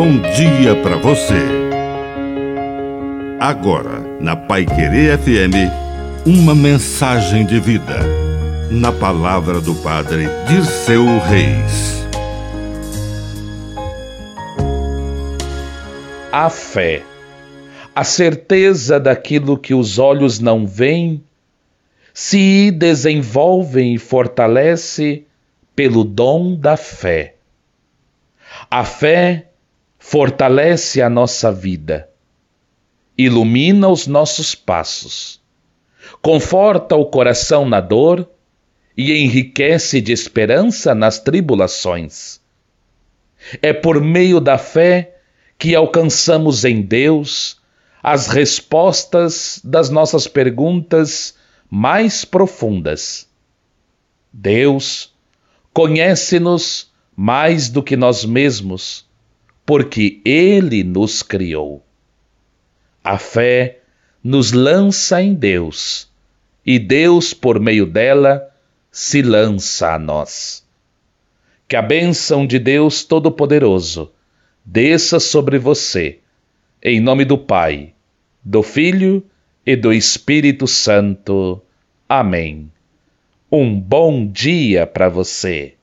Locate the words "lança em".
64.50-65.32